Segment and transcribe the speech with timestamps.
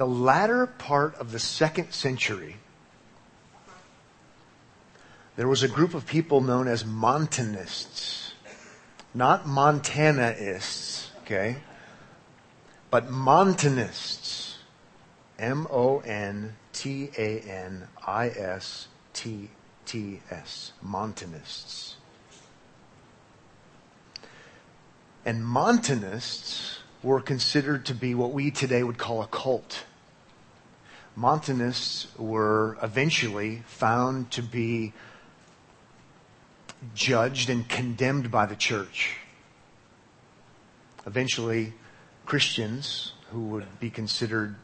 [0.00, 2.56] the latter part of the second century,
[5.36, 8.32] there was a group of people known as Montanists.
[9.12, 11.58] Not Montanaists, okay?
[12.90, 14.56] But Montanists.
[15.38, 15.92] M-O-N-T-A-N-I-S-T-T-S.
[20.80, 21.96] Montanists.
[25.26, 29.84] And Montanists were considered to be what we today would call a cult.
[31.20, 34.94] Montanists were eventually found to be
[36.94, 39.18] judged and condemned by the church.
[41.04, 41.74] Eventually,
[42.24, 44.54] Christians who would be considered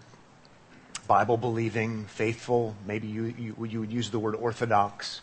[1.07, 5.21] Bible believing, faithful, maybe you, you, you, would use the word orthodox,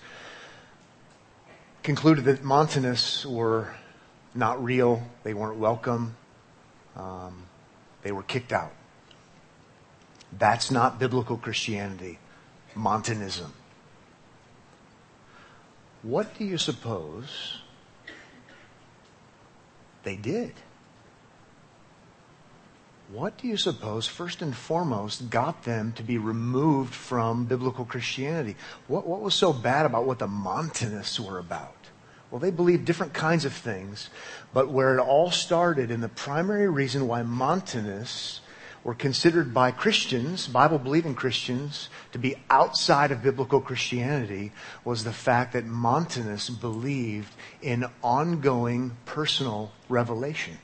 [1.81, 3.73] concluded that Montanists were
[4.35, 6.15] not real, they weren't welcome,
[6.95, 7.47] um,
[8.03, 8.71] they were kicked out.
[10.39, 12.19] That's not biblical Christianity,
[12.75, 13.53] Montanism.
[16.02, 17.59] What do you suppose
[20.03, 20.53] they did?
[23.11, 28.55] What do you suppose, first and foremost, got them to be removed from biblical Christianity?
[28.88, 31.75] What, what was so bad about what the Montanists were about?
[32.31, 34.09] Well, they believed different kinds of things,
[34.52, 38.41] but where it all started, and the primary reason why Montanists
[38.84, 44.52] were considered by Christians, Bible believing Christians, to be outside of biblical Christianity
[44.84, 50.58] was the fact that Montanists believed in ongoing personal revelation.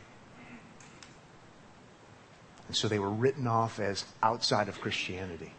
[2.68, 5.54] And so they were written off as outside of Christianity.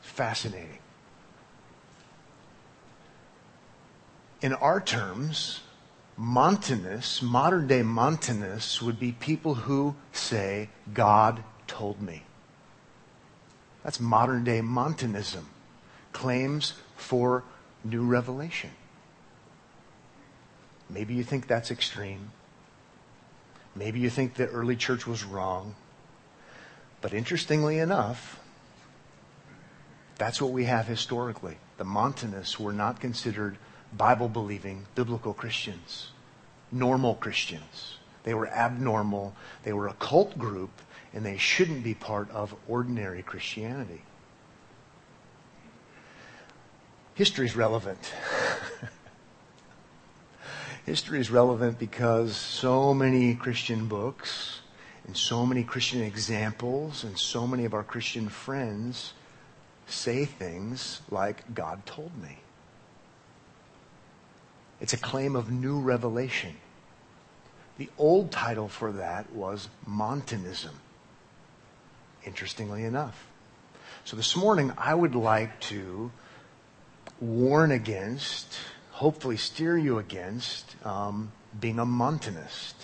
[0.00, 0.78] Fascinating.
[4.42, 5.60] in our terms,
[6.16, 12.24] Montanists, modern day Montanists, would be people who say, God told me.
[13.84, 15.46] That's modern day Montanism.
[16.12, 17.44] Claims for
[17.84, 18.70] new revelation.
[20.90, 22.32] Maybe you think that's extreme.
[23.76, 25.76] Maybe you think the early church was wrong.
[27.00, 28.40] But interestingly enough,
[30.18, 31.56] that's what we have historically.
[31.78, 33.56] The Montanists were not considered
[33.96, 36.08] Bible believing, biblical Christians,
[36.72, 37.98] normal Christians.
[38.24, 39.34] They were abnormal.
[39.62, 40.70] They were a cult group,
[41.12, 44.02] and they shouldn't be part of ordinary Christianity.
[47.14, 48.12] History is relevant.
[50.86, 54.60] History is relevant because so many Christian books
[55.06, 59.12] and so many Christian examples and so many of our Christian friends
[59.86, 62.38] say things like, God told me.
[64.80, 66.54] It's a claim of new revelation.
[67.76, 70.74] The old title for that was Montanism.
[72.24, 73.26] Interestingly enough.
[74.04, 76.10] So this morning, I would like to
[77.20, 78.54] warn against,
[78.90, 82.76] hopefully steer you against, um, being a Montanist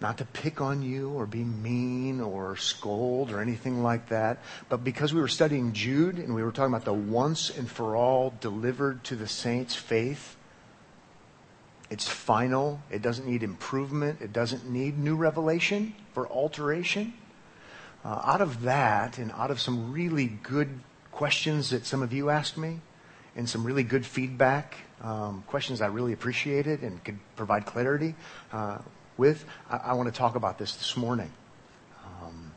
[0.00, 4.84] not to pick on you or be mean or scold or anything like that, but
[4.84, 8.32] because we were studying Jude and we were talking about the once and for all
[8.40, 10.36] delivered to the saints faith,
[11.90, 12.80] it's final.
[12.90, 14.20] It doesn't need improvement.
[14.20, 17.14] It doesn't need new revelation for alteration.
[18.04, 22.30] Uh, out of that and out of some really good questions that some of you
[22.30, 22.80] asked me
[23.34, 28.14] and some really good feedback, um, questions I really appreciated and could provide clarity,
[28.52, 28.78] uh,
[29.16, 31.32] with, I, I want to talk about this this morning.
[32.04, 32.52] Um,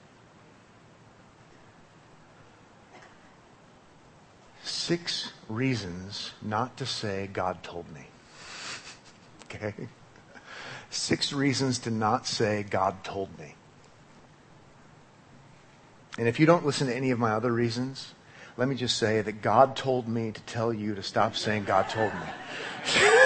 [4.63, 8.10] six reasons not to say God told me.
[9.55, 9.73] Okay?
[10.89, 13.55] Six reasons to not say God told me.
[16.17, 18.13] And if you don't listen to any of my other reasons,
[18.57, 21.89] let me just say that God told me to tell you to stop saying God
[21.89, 22.19] told me.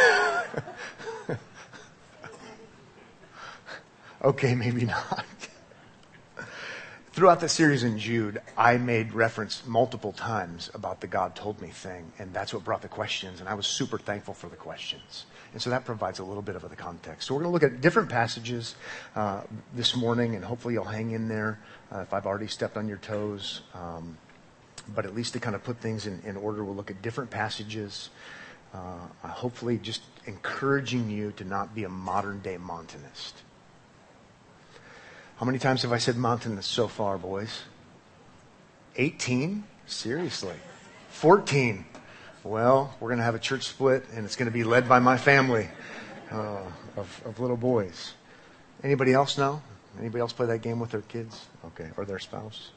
[4.25, 5.23] Okay, maybe not.
[7.15, 11.69] Throughout the series in Jude, I made reference multiple times about the God told me
[11.69, 15.25] thing, and that's what brought the questions, and I was super thankful for the questions.
[15.53, 17.25] And so that provides a little bit of the context.
[17.25, 18.75] So we're going to look at different passages
[19.15, 21.57] uh, this morning, and hopefully you'll hang in there
[21.89, 23.61] uh, if I've already stepped on your toes.
[23.73, 24.17] Um,
[24.93, 27.29] but at least to kind of put things in, in order, we'll look at different
[27.29, 28.09] passages.
[28.73, 33.35] Uh, hopefully, just encouraging you to not be a modern day Montanist.
[35.37, 37.63] How many times have I said Montanist so far, boys?
[38.95, 39.65] 18?
[39.85, 40.55] Seriously.
[41.09, 41.85] 14.
[42.45, 44.99] Well, we're going to have a church split, and it's going to be led by
[44.99, 45.67] my family
[46.31, 46.61] uh,
[46.95, 48.13] of, of little boys.
[48.81, 49.61] Anybody else know?
[49.99, 51.45] Anybody else play that game with their kids?
[51.65, 52.71] Okay, or their spouse?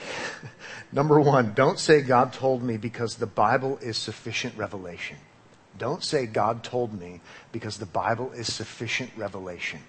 [0.92, 5.18] Number one, don't say God told me because the Bible is sufficient revelation.
[5.78, 7.20] Don't say God told me
[7.52, 9.80] because the Bible is sufficient revelation.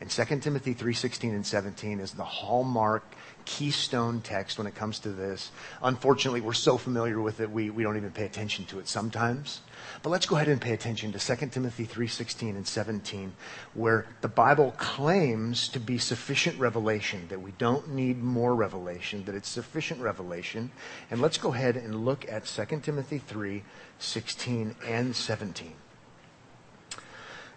[0.00, 3.02] And 2 Timothy 3:16 and 17 is the hallmark
[3.44, 5.50] keystone text when it comes to this.
[5.82, 9.60] Unfortunately, we're so familiar with it, we, we don't even pay attention to it sometimes.
[10.02, 13.32] But let's go ahead and pay attention to 2 Timothy 3:16 and 17
[13.74, 19.34] where the Bible claims to be sufficient revelation, that we don't need more revelation, that
[19.34, 20.70] it's sufficient revelation.
[21.10, 25.74] And let's go ahead and look at 2 Timothy 3:16 and 17.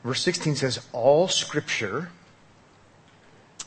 [0.03, 2.09] Verse 16 says, All scripture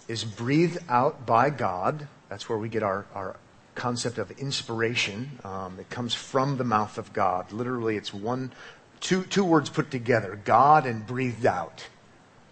[0.08, 2.08] is breathed out by God.
[2.28, 3.36] That's where we get our, our
[3.74, 5.38] concept of inspiration.
[5.44, 7.52] Um, it comes from the mouth of God.
[7.52, 8.52] Literally, it's one,
[9.00, 11.88] two, two words put together God and breathed out.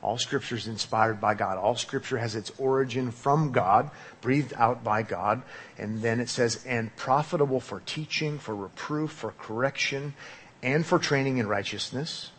[0.02, 1.58] All scripture is inspired by God.
[1.58, 3.88] All scripture has its origin from God,
[4.20, 5.42] breathed out by God.
[5.78, 10.14] And then it says, and profitable for teaching, for reproof, for correction,
[10.60, 12.32] and for training in righteousness.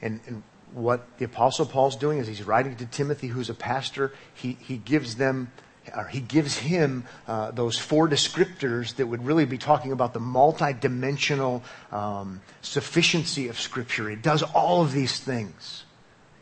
[0.00, 4.12] And, and what the apostle Paul's doing is he's writing to Timothy, who's a pastor.
[4.34, 5.50] He, he gives them,
[5.96, 10.20] or he gives him uh, those four descriptors that would really be talking about the
[10.20, 11.62] multidimensional
[11.92, 14.10] um, sufficiency of Scripture.
[14.10, 15.84] It does all of these things.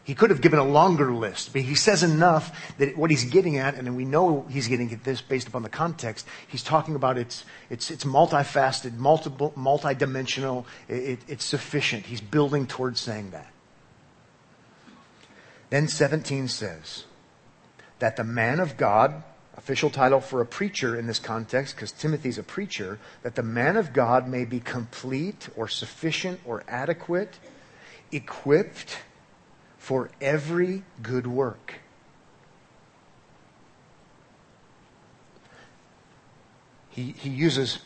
[0.06, 3.58] He could have given a longer list, but he says enough that what he's getting
[3.58, 7.18] at, and we know he's getting at this based upon the context, he's talking about
[7.18, 12.06] it's, it's, it's multifaceted, multiple, multidimensional, it, it's sufficient.
[12.06, 13.48] He's building towards saying that.
[15.70, 17.04] Then 17 says
[17.98, 19.22] that the man of God,
[19.56, 23.76] official title for a preacher in this context, because Timothy's a preacher, that the man
[23.76, 27.38] of God may be complete or sufficient or adequate,
[28.12, 28.98] equipped
[29.78, 31.80] for every good work.
[36.90, 37.80] He, he uses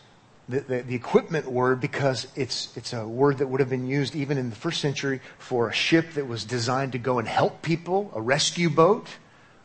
[0.51, 4.15] the, the, the, equipment word because it's, it's a word that would have been used
[4.17, 7.63] even in the first century for a ship that was designed to go and help
[7.63, 9.07] people, a rescue boat,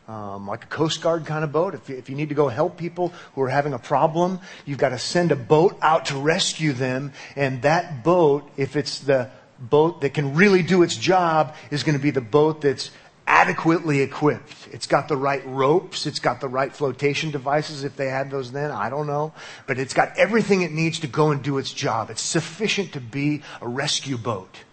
[0.08, 1.74] um, like a Coast Guard kind of boat.
[1.74, 4.90] If if you need to go help people who are having a problem, you've got
[4.90, 7.12] to send a boat out to rescue them.
[7.34, 11.98] And that boat, if it's the boat that can really do its job, is going
[11.98, 12.90] to be the boat that's
[13.26, 14.68] adequately equipped.
[14.72, 16.06] It's got the right ropes.
[16.06, 18.70] It's got the right flotation devices if they had those then.
[18.70, 19.32] I don't know.
[19.66, 22.10] But it's got everything it needs to go and do its job.
[22.10, 24.64] It's sufficient to be a rescue boat.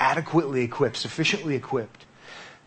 [0.00, 2.03] Adequately equipped, sufficiently equipped.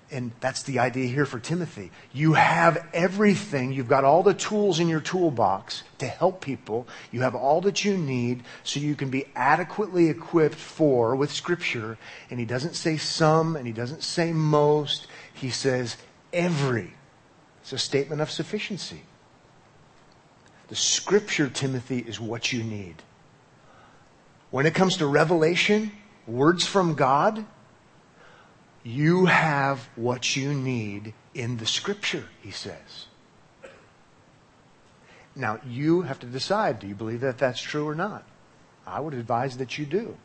[0.09, 1.92] And that's the idea here for Timothy.
[2.13, 3.74] You have everything.
[3.74, 6.88] You've got all the tools in your toolbox to help people.
[7.12, 11.98] You have all that you need so you can be adequately equipped for with Scripture.
[12.30, 15.07] And he doesn't say some and he doesn't say most.
[15.33, 15.98] He says
[16.31, 16.94] every.
[17.62, 19.01] It's a statement of sufficiency.
[20.69, 23.04] The Scripture, Timothy, is what you need.
[24.51, 25.92] When it comes to revelation,
[26.25, 27.45] words from God,
[28.88, 33.07] you have what you need in the scripture, he says.
[35.36, 38.24] Now, you have to decide do you believe that that's true or not?
[38.86, 40.16] I would advise that you do.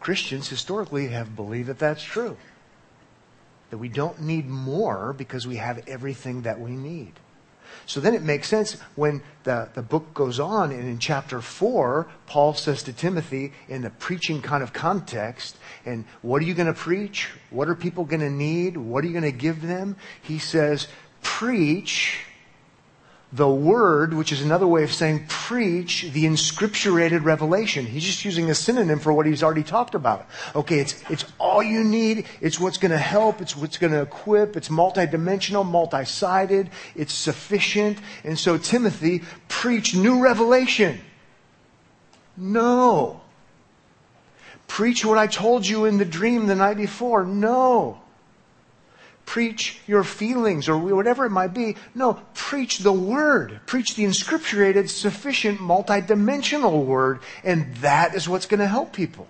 [0.00, 2.38] Christians historically have believed that that's true.
[3.68, 7.19] That we don't need more because we have everything that we need.
[7.90, 12.06] So then it makes sense when the, the book goes on, and in chapter 4,
[12.26, 16.68] Paul says to Timothy, in the preaching kind of context, and what are you going
[16.68, 17.28] to preach?
[17.50, 18.76] What are people going to need?
[18.76, 19.96] What are you going to give them?
[20.22, 20.86] He says,
[21.20, 22.20] preach
[23.32, 27.86] the word, which is another way of saying preach the inscripturated revelation.
[27.86, 30.26] He's just using a synonym for what he's already talked about.
[30.54, 32.26] Okay, it's, it's all you need.
[32.40, 33.40] It's what's going to help.
[33.40, 34.56] It's what's going to equip.
[34.56, 36.70] It's multidimensional, multi-sided.
[36.96, 37.98] It's sufficient.
[38.24, 41.00] And so Timothy, preach new revelation.
[42.36, 43.20] No.
[44.66, 47.24] Preach what I told you in the dream the night before.
[47.24, 48.00] No
[49.30, 51.76] preach your feelings or whatever it might be.
[51.94, 53.60] No, preach the word.
[53.64, 57.20] Preach the inscripturated, sufficient, multidimensional word.
[57.44, 59.28] And that is what's going to help people.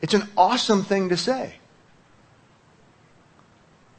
[0.00, 1.56] It's an awesome thing to say.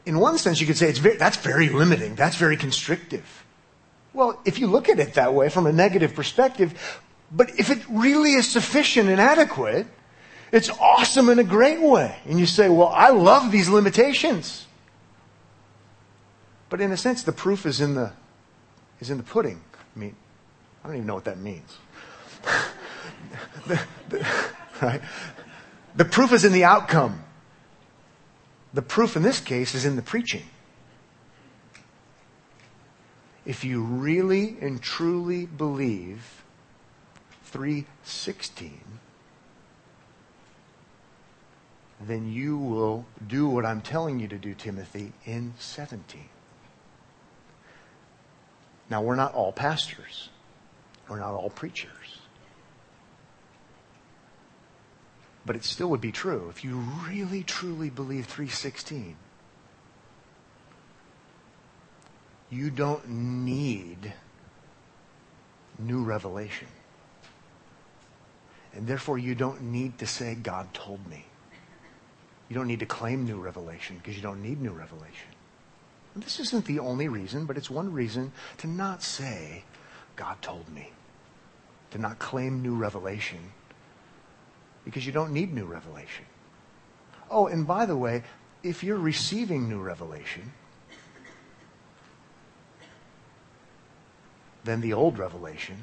[0.08, 2.16] In one sense, you could say it's very, that's very limiting.
[2.16, 3.46] That's very constrictive.
[4.12, 7.00] Well, if you look at it that way from a negative perspective,
[7.32, 9.86] but if it really is sufficient and adequate,
[10.52, 12.18] it's awesome in a great way.
[12.26, 14.66] And you say, well, I love these limitations.
[16.70, 18.12] But in a sense, the proof is in the,
[19.00, 19.62] is in the pudding.
[19.96, 20.16] I mean,
[20.84, 21.78] I don't even know what that means.
[23.68, 24.28] the, the,
[24.82, 25.02] right?
[25.96, 27.24] The proof is in the outcome.
[28.74, 30.46] The proof in this case is in the preaching.
[33.46, 36.44] If you really and truly believe
[37.44, 38.80] 316,
[42.08, 46.30] then you will do what I'm telling you to do, Timothy, in 17.
[48.90, 50.30] Now, we're not all pastors.
[51.08, 52.20] We're not all preachers.
[55.46, 59.16] But it still would be true if you really truly believe 316.
[62.50, 64.14] You don't need
[65.80, 66.68] new revelation.
[68.74, 71.26] And therefore, you don't need to say, God told me.
[72.52, 75.30] You don't need to claim new revelation because you don't need new revelation.
[76.14, 79.64] And this isn't the only reason, but it's one reason to not say,
[80.18, 80.92] God told me.
[81.92, 83.54] To not claim new revelation
[84.84, 86.26] because you don't need new revelation.
[87.30, 88.24] Oh, and by the way,
[88.64, 90.52] if you're receiving new revelation,
[94.66, 95.78] then the old revelation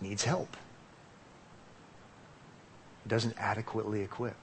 [0.00, 0.56] needs help.
[3.04, 4.34] It doesn't adequately equip.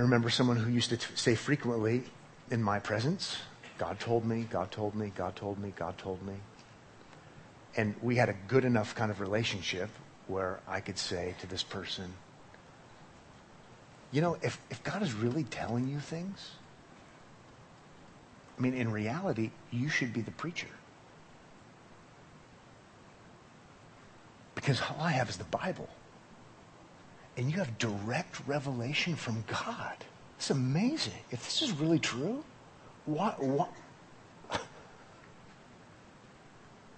[0.00, 2.04] I remember someone who used to t- say frequently
[2.50, 3.36] in my presence,
[3.76, 6.36] God told me, God told me, God told me, God told me.
[7.76, 9.90] And we had a good enough kind of relationship
[10.26, 12.14] where I could say to this person,
[14.10, 16.52] you know, if, if God is really telling you things,
[18.58, 20.72] I mean, in reality, you should be the preacher.
[24.54, 25.90] Because all I have is the Bible.
[27.36, 29.96] And you have direct revelation from God.
[30.36, 31.14] It's amazing.
[31.30, 32.44] If this is really true,
[33.06, 33.70] what, what?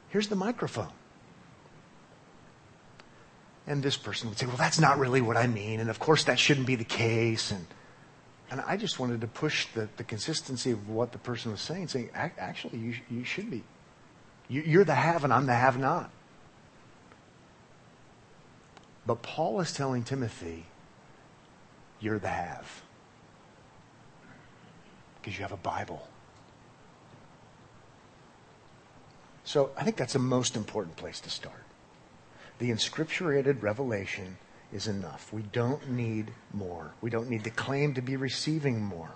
[0.08, 0.92] Here's the microphone.
[3.66, 5.80] And this person would say, well, that's not really what I mean.
[5.80, 7.52] And of course, that shouldn't be the case.
[7.52, 7.66] And,
[8.50, 11.88] and I just wanted to push the, the consistency of what the person was saying,
[11.88, 13.62] saying, actually, you, you should be.
[14.48, 16.10] You, you're the have and I'm the have not.
[19.06, 20.66] But Paul is telling Timothy,
[22.00, 22.82] you're the have
[25.20, 26.08] because you have a Bible.
[29.44, 31.64] So I think that's the most important place to start.
[32.58, 34.38] The inscripturated revelation
[34.72, 35.32] is enough.
[35.32, 36.92] We don't need more.
[37.00, 39.10] We don't need to claim to be receiving more.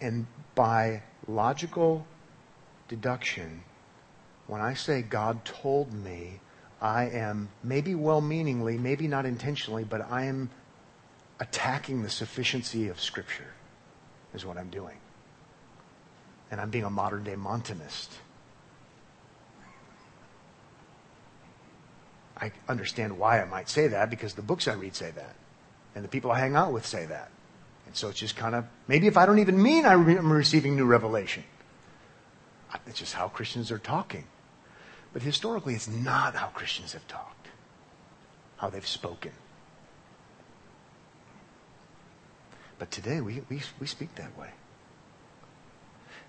[0.00, 2.06] And by logical
[2.88, 3.62] deduction,
[4.46, 6.40] when I say God told me,
[6.80, 10.50] I am maybe well meaningly, maybe not intentionally, but I am
[11.40, 13.52] attacking the sufficiency of Scripture,
[14.34, 14.96] is what I'm doing.
[16.50, 18.12] And I'm being a modern day Montanist.
[22.40, 25.34] I understand why I might say that because the books I read say that.
[25.94, 27.30] And the people I hang out with say that.
[27.86, 30.84] And so it's just kind of, maybe if I don't even mean I'm receiving new
[30.84, 31.42] revelation.
[32.86, 34.24] It's just how Christians are talking.
[35.12, 37.48] But historically, it's not how Christians have talked,
[38.56, 39.32] how they've spoken.
[42.78, 44.50] But today we, we, we speak that way.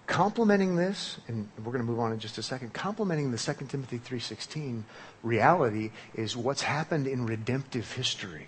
[0.08, 3.66] Complementing this, and we're going to move on in just a second, complementing the 2
[3.68, 4.82] Timothy 3.16
[5.22, 8.48] reality is what's happened in redemptive history.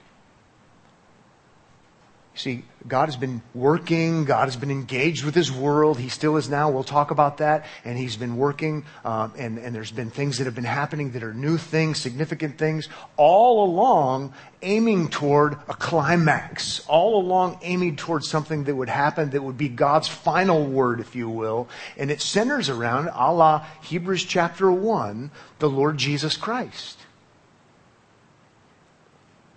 [2.33, 4.23] See, God has been working.
[4.23, 5.99] God has been engaged with His world.
[5.99, 6.71] He still is now.
[6.71, 7.65] We'll talk about that.
[7.83, 11.23] And He's been working, um, and, and there's been things that have been happening that
[11.23, 18.23] are new things, significant things, all along aiming toward a climax, all along aiming toward
[18.23, 21.67] something that would happen that would be God's final word, if you will.
[21.97, 27.00] And it centers around, a la Hebrews chapter 1, the Lord Jesus Christ.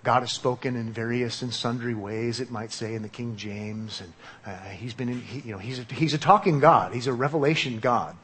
[0.04, 4.02] God has spoken in various and sundry ways, it might say in the King James,
[4.02, 4.12] and
[4.46, 6.92] uh, he's been, in, he, you know, he's a, he's a talking God.
[6.92, 8.14] He's a revelation God,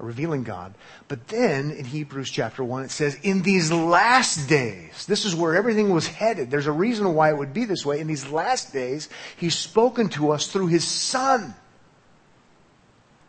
[0.00, 0.74] a revealing God.
[1.06, 5.54] But then in Hebrews chapter one, it says, in these last days, this is where
[5.54, 6.50] everything was headed.
[6.50, 8.00] There's a reason why it would be this way.
[8.00, 11.54] In these last days, he's spoken to us through his son.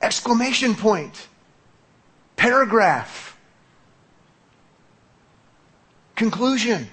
[0.02, 1.28] Exclamation point.
[2.36, 3.38] Paragraph.
[6.16, 6.88] Conclusion.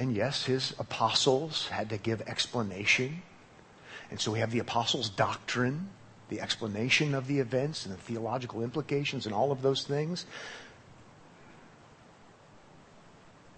[0.00, 3.20] And yes, his apostles had to give explanation.
[4.10, 5.90] And so we have the apostles' doctrine,
[6.30, 10.24] the explanation of the events and the theological implications and all of those things.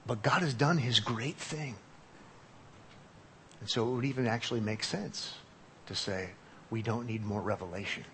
[0.04, 1.76] But God has done his great thing.
[3.60, 5.34] And so it would even actually make sense
[5.86, 6.30] to say,
[6.70, 8.04] we don't need more revelation.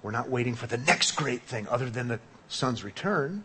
[0.00, 3.42] We're not waiting for the next great thing other than the Son's return.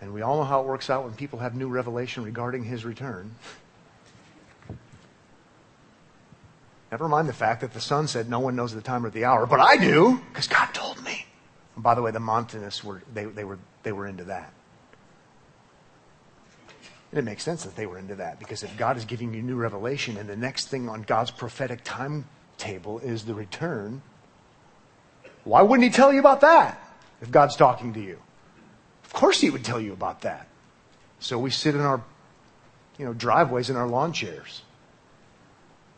[0.00, 2.84] And we all know how it works out when people have new revelation regarding his
[2.84, 3.34] return.
[6.90, 9.24] Never mind the fact that the Son said no one knows the time or the
[9.24, 11.26] hour, but I do, because God told me.
[11.74, 14.52] And by the way, the Montanists were they, they were they were into that.
[17.10, 19.42] And it makes sense that they were into that because if God is giving you
[19.42, 24.02] new revelation and the next thing on God's prophetic timetable is the return,
[25.44, 26.78] why wouldn't He tell you about that
[27.20, 28.18] if God's talking to you?
[29.08, 30.46] Of course He would tell you about that.
[31.18, 32.04] So we sit in our,
[32.98, 34.62] you know, driveways in our lawn chairs,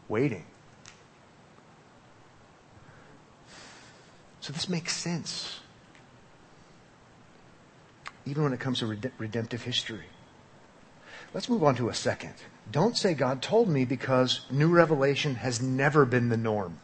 [0.09, 0.47] waiting.
[4.41, 5.61] So this makes sense,
[8.25, 10.07] even when it comes to redemptive history.
[11.35, 12.35] Let's move on to a second.
[12.73, 16.79] Don't say God told me because new revelation has never been the norm.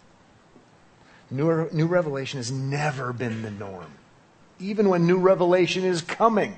[1.31, 3.93] New, new revelation has never been the norm.
[4.59, 6.57] Even when new revelation is coming,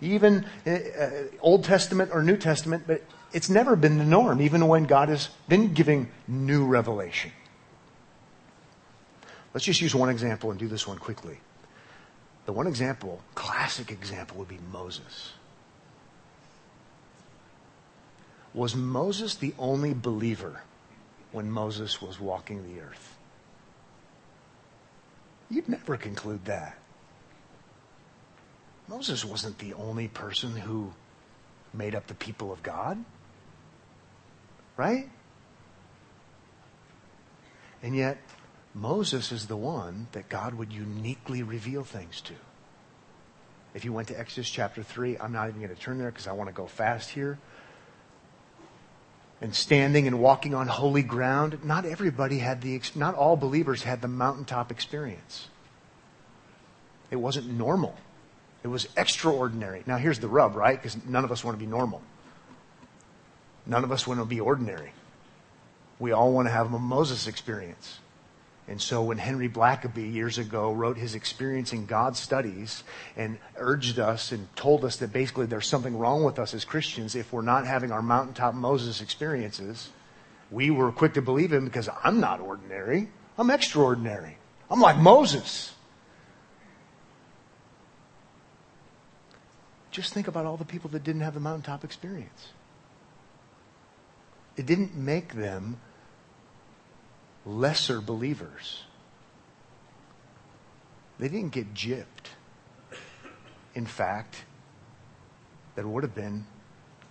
[0.00, 1.10] even uh, uh,
[1.40, 5.28] Old Testament or New Testament, but it's never been the norm, even when God has
[5.48, 7.32] been giving new revelation.
[9.54, 11.38] Let's just use one example and do this one quickly.
[12.46, 15.32] The one example, classic example, would be Moses.
[18.54, 20.62] Was Moses the only believer
[21.32, 23.16] when Moses was walking the earth?
[25.50, 26.78] You'd never conclude that.
[28.88, 30.92] Moses wasn't the only person who
[31.74, 33.04] made up the people of God.
[34.76, 35.08] Right?
[37.82, 38.18] And yet,
[38.74, 42.34] Moses is the one that God would uniquely reveal things to.
[43.74, 46.26] If you went to Exodus chapter 3, I'm not even going to turn there because
[46.26, 47.38] I want to go fast here
[49.40, 54.00] and standing and walking on holy ground, not everybody had the, not all believers had
[54.00, 55.48] the mountaintop experience.
[57.10, 57.94] It wasn't normal.
[58.66, 59.84] It was extraordinary.
[59.86, 60.76] Now here's the rub, right?
[60.76, 62.02] Because none of us want to be normal.
[63.64, 64.90] None of us want to be ordinary.
[66.00, 68.00] We all want to have a Moses experience.
[68.66, 72.82] And so when Henry Blackaby years ago wrote his Experiencing God studies
[73.16, 77.14] and urged us and told us that basically there's something wrong with us as Christians
[77.14, 79.90] if we're not having our mountaintop Moses experiences,
[80.50, 83.10] we were quick to believe him because I'm not ordinary.
[83.38, 84.38] I'm extraordinary.
[84.68, 85.72] I'm like Moses.
[89.96, 92.48] Just think about all the people that didn't have the mountaintop experience.
[94.54, 95.80] It didn't make them
[97.46, 98.82] lesser believers.
[101.18, 102.28] They didn't get gypped.
[103.74, 104.44] In fact,
[105.76, 106.44] there would have been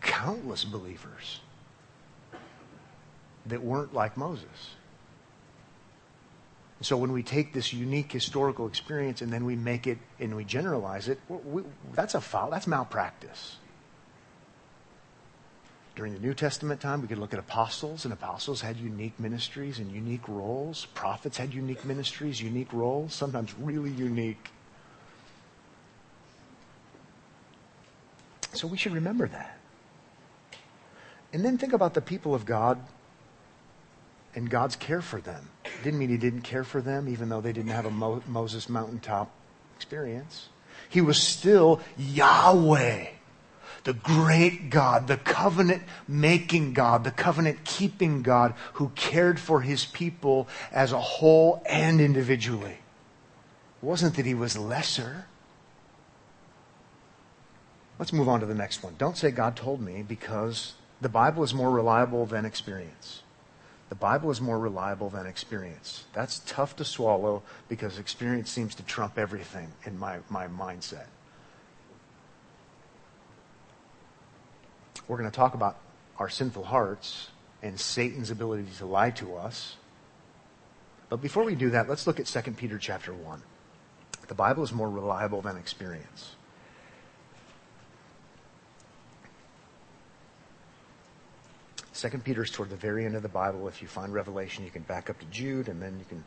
[0.01, 1.39] countless believers
[3.47, 4.75] that weren't like Moses.
[6.81, 10.43] So when we take this unique historical experience and then we make it and we
[10.43, 13.57] generalize it, we, that's a foul, that's malpractice.
[15.95, 19.79] During the New Testament time, we could look at apostles, and apostles had unique ministries
[19.79, 20.87] and unique roles.
[20.87, 24.49] Prophets had unique ministries, unique roles, sometimes really unique.
[28.51, 29.57] So we should remember that.
[31.31, 32.77] And then think about the people of God
[34.35, 35.47] and God's care for them.
[35.83, 38.69] Didn't mean he didn't care for them, even though they didn't have a Mo- Moses
[38.69, 39.31] mountaintop
[39.75, 40.49] experience.
[40.89, 43.07] He was still Yahweh
[43.85, 49.85] the great God, the covenant making God, the covenant keeping God who cared for his
[49.85, 52.79] people as a whole and individually.
[53.81, 55.27] It wasn't that he was lesser.
[57.99, 58.95] Let's move on to the next one.
[58.97, 63.21] Don't say God told me because the Bible is more reliable than experience.
[63.89, 66.05] The Bible is more reliable than experience.
[66.13, 71.05] That's tough to swallow because experience seems to trump everything in my, my mindset.
[75.07, 75.77] We're going to talk about
[76.17, 77.29] our sinful hearts
[77.61, 79.75] and Satan's ability to lie to us.
[81.09, 83.41] But before we do that, let's look at 2 Peter chapter 1.
[84.27, 86.35] The Bible is more reliable than experience.
[92.05, 93.67] Second Peter is toward the very end of the Bible.
[93.67, 96.23] If you find Revelation, you can back up to Jude, and then you can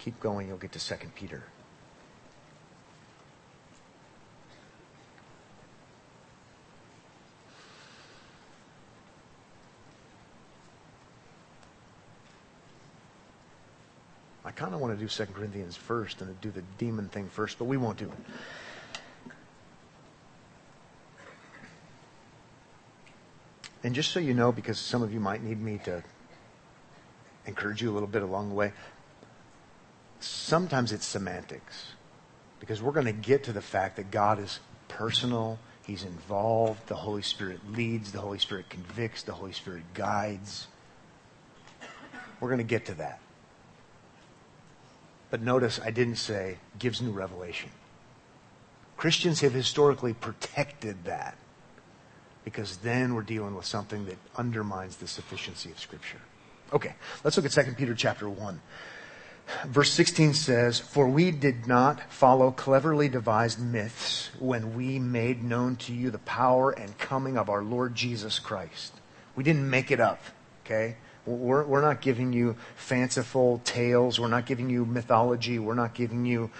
[0.00, 0.48] keep going.
[0.48, 1.44] You'll get to Second Peter.
[14.44, 17.56] I kind of want to do 2 Corinthians first and do the demon thing first,
[17.60, 18.18] but we won't do it.
[23.84, 26.02] And just so you know, because some of you might need me to
[27.46, 28.72] encourage you a little bit along the way,
[30.20, 31.92] sometimes it's semantics.
[32.60, 36.96] Because we're going to get to the fact that God is personal, He's involved, the
[36.96, 40.66] Holy Spirit leads, the Holy Spirit convicts, the Holy Spirit guides.
[42.40, 43.20] We're going to get to that.
[45.30, 47.70] But notice I didn't say gives new revelation.
[48.96, 51.36] Christians have historically protected that
[52.48, 56.20] because then we're dealing with something that undermines the sufficiency of Scripture.
[56.72, 58.60] Okay, let's look at 2 Peter chapter 1.
[59.66, 65.76] Verse 16 says, For we did not follow cleverly devised myths when we made known
[65.76, 68.94] to you the power and coming of our Lord Jesus Christ.
[69.36, 70.20] We didn't make it up,
[70.64, 70.96] okay?
[71.26, 74.18] We're, we're not giving you fanciful tales.
[74.18, 75.58] We're not giving you mythology.
[75.58, 76.50] We're not giving you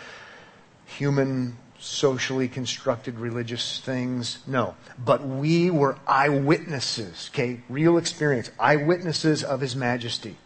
[0.85, 4.39] human, socially constructed religious things.
[4.47, 4.75] No.
[5.03, 7.61] But we were eyewitnesses, okay?
[7.69, 8.51] Real experience.
[8.59, 10.37] Eyewitnesses of His majesty.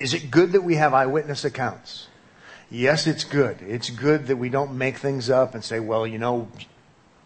[0.00, 2.08] Is it good that we have eyewitness accounts?
[2.70, 3.58] Yes, it's good.
[3.62, 6.48] It's good that we don't make things up and say, well, you know,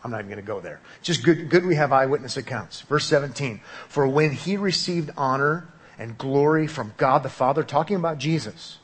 [0.05, 0.81] I'm not even going to go there.
[1.03, 2.83] Just good, good we have eyewitness accounts.
[2.83, 3.61] Verse 17.
[3.89, 5.69] For when he received honor
[5.99, 8.79] and glory from God the Father, talking about Jesus.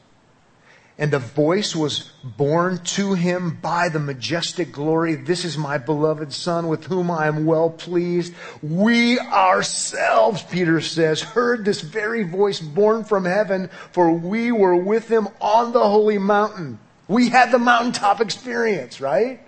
[0.96, 5.16] And the voice was borne to him by the majestic glory.
[5.16, 8.33] This is my beloved son with whom I am well pleased.
[8.62, 15.09] We ourselves, Peter says, heard this very voice borne from heaven, for we were with
[15.09, 16.78] him on the holy mountain.
[17.09, 19.43] We had the mountaintop experience, right?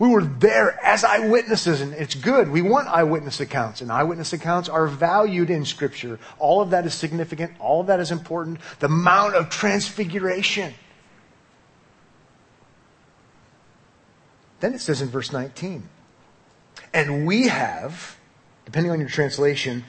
[0.00, 2.50] We were there as eyewitnesses, and it's good.
[2.50, 6.18] We want eyewitness accounts, and eyewitness accounts are valued in Scripture.
[6.38, 7.52] All of that is significant.
[7.60, 8.60] All of that is important.
[8.78, 10.72] The Mount of Transfiguration.
[14.60, 15.86] Then it says in verse 19,
[16.94, 18.16] and we have,
[18.64, 19.84] depending on your translation,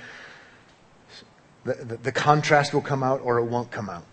[1.64, 4.04] the, the, the contrast will come out or it won't come out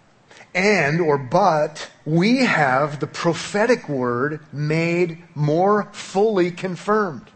[0.55, 7.31] and or but we have the prophetic word made more fully confirmed.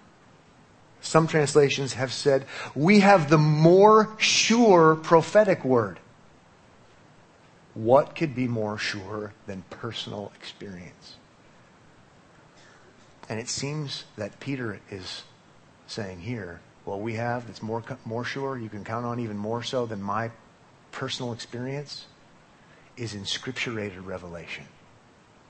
[1.01, 5.99] Some translations have said we have the more sure prophetic word.
[7.75, 11.17] What could be more sure than personal experience?
[13.29, 15.23] And it seems that Peter is
[15.87, 19.63] saying here, well, we have that's more, more sure, you can count on even more
[19.63, 20.31] so than my
[20.91, 22.07] personal experience
[22.97, 24.65] is inscripturated revelation.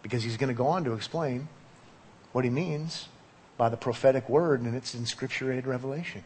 [0.02, 1.48] Because he's going to go on to explain
[2.32, 3.08] what he means
[3.56, 6.24] by the prophetic word, and it's inscripturated revelation.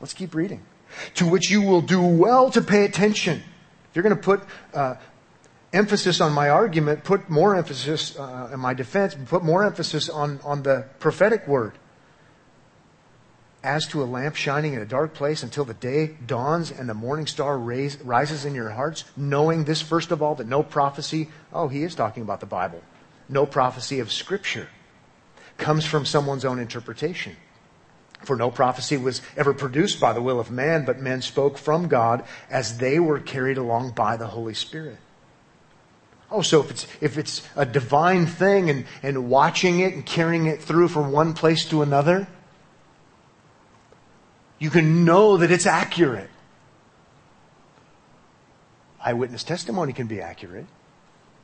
[0.00, 0.62] Let's keep reading.
[1.14, 3.38] To which you will do well to pay attention.
[3.90, 4.42] If you're going to put
[4.74, 4.96] uh,
[5.72, 10.38] emphasis on my argument, put more emphasis uh, in my defense, put more emphasis on,
[10.44, 11.72] on the prophetic word
[13.66, 16.94] as to a lamp shining in a dark place until the day dawns and the
[16.94, 21.28] morning star raise, rises in your hearts, knowing this, first of all, that no prophecy,
[21.52, 22.80] oh, he is talking about the Bible,
[23.28, 24.68] no prophecy of Scripture
[25.58, 27.36] comes from someone's own interpretation.
[28.22, 31.88] For no prophecy was ever produced by the will of man, but men spoke from
[31.88, 34.98] God as they were carried along by the Holy Spirit.
[36.30, 40.46] Oh, so if it's, if it's a divine thing and, and watching it and carrying
[40.46, 42.26] it through from one place to another,
[44.58, 46.30] you can know that it's accurate.
[49.04, 50.66] Eyewitness testimony can be accurate,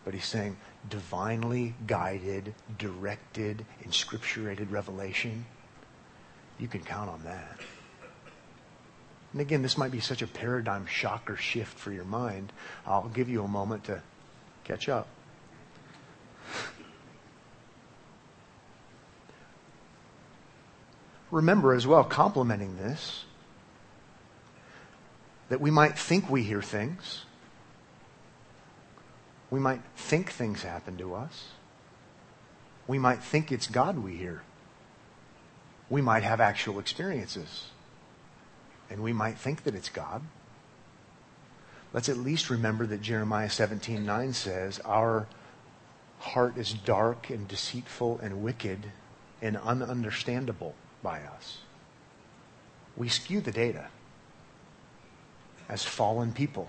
[0.05, 0.57] but he's saying
[0.89, 5.47] divinely guided, directed, inscripturated revelation.
[6.59, 7.61] You can count on that.
[9.33, 12.53] And again, this might be such a paradigm shocker shift for your mind.
[12.87, 14.03] I'll give you a moment to
[14.65, 15.09] catch up.
[21.33, 23.25] Remember as well, complementing this,
[25.49, 27.25] that we might think we hear things.
[29.51, 31.49] We might think things happen to us.
[32.87, 34.43] We might think it's God we hear.
[35.91, 37.67] We might have actual experiences.
[38.91, 40.23] And we might think that it's God.
[41.95, 45.27] Let's at least remember that Jeremiah 17 9 says, Our
[46.21, 48.93] heart is dark and deceitful and wicked
[49.41, 51.59] and ununderstandable by us.
[52.97, 53.89] We skew the data
[55.69, 56.69] as fallen people.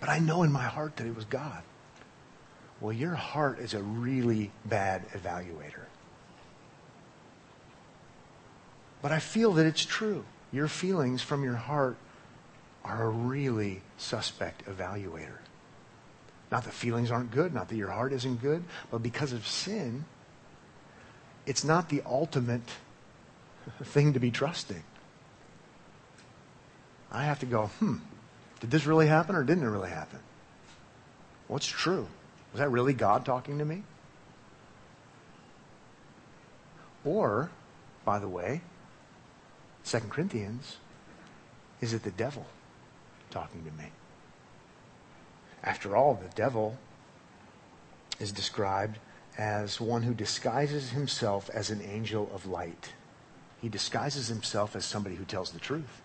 [0.00, 1.62] But I know in my heart that it was God.
[2.80, 5.86] Well, your heart is a really bad evaluator.
[9.02, 10.24] But I feel that it's true.
[10.52, 11.96] Your feelings from your heart
[12.84, 15.38] are a really suspect evaluator.
[16.50, 20.04] Not that feelings aren't good, not that your heart isn't good, but because of sin,
[21.46, 22.62] it's not the ultimate
[23.84, 24.82] thing to be trusting.
[27.10, 27.96] I have to go, hmm,
[28.60, 30.20] did this really happen or didn't it really happen?
[31.46, 32.06] What's true?
[32.52, 33.82] Was that really God talking to me?
[37.04, 37.50] Or,
[38.04, 38.60] by the way,
[39.84, 40.76] 2 Corinthians,
[41.80, 42.46] is it the devil
[43.30, 43.90] talking to me?
[45.62, 46.76] After all, the devil
[48.20, 48.98] is described
[49.38, 52.92] as one who disguises himself as an angel of light.
[53.60, 56.02] He disguises himself as somebody who tells the truth.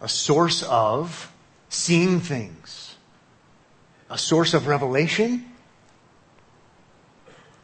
[0.00, 1.32] A source of
[1.68, 2.96] seeing things,
[4.08, 5.44] a source of revelation.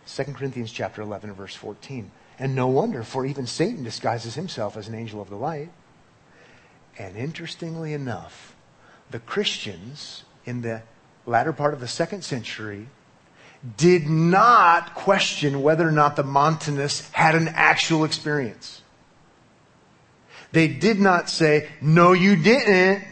[0.07, 2.11] 2 Corinthians chapter 11 verse 14.
[2.39, 5.71] And no wonder, for even Satan disguises himself as an angel of the light.
[6.99, 8.57] And interestingly enough,
[9.11, 10.83] the Christians in the
[11.25, 12.89] latter part of the second century
[13.77, 18.83] did not question whether or not the Montanists had an actual experience.
[20.51, 23.05] They did not say, no, you didn't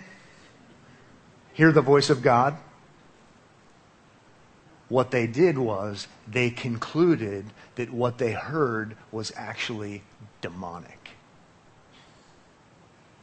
[1.52, 2.56] hear the voice of God.
[4.88, 10.02] What they did was they concluded that what they heard was actually
[10.40, 11.10] demonic.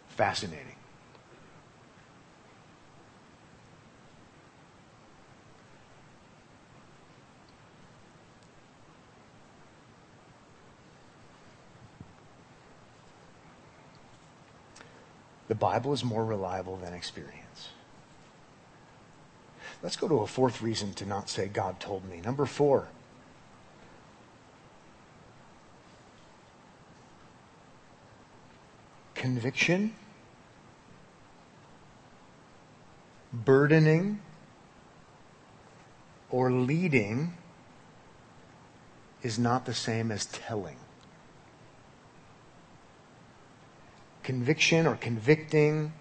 [0.10, 0.76] Fascinating.
[15.48, 17.70] The Bible is more reliable than experience.
[19.82, 22.20] Let's go to a fourth reason to not say God told me.
[22.22, 22.88] Number four.
[29.14, 29.96] Conviction,
[33.34, 34.20] burdening,
[36.30, 37.34] or leading
[39.24, 40.78] is not the same as telling.
[44.28, 45.94] Conviction or convicting,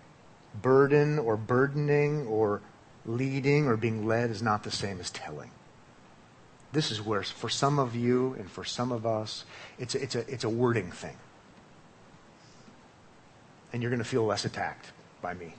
[0.61, 2.61] burden or burdening or
[3.05, 5.49] leading or being led is not the same as telling.
[6.73, 9.45] This is where, for some of you and for some of us,
[9.79, 11.17] it's a, it's a, it's a wording thing.
[13.73, 14.91] And you're going to feel less attacked
[15.23, 15.55] by me.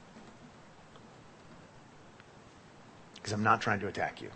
[3.16, 4.30] Because I'm not trying to attack you.